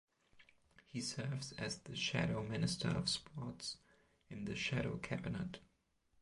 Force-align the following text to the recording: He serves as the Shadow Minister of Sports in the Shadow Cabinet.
He 0.87 0.99
serves 0.99 1.51
as 1.59 1.77
the 1.77 1.95
Shadow 1.95 2.41
Minister 2.41 2.87
of 2.87 3.07
Sports 3.07 3.77
in 4.31 4.45
the 4.45 4.55
Shadow 4.55 4.97
Cabinet. 4.97 5.59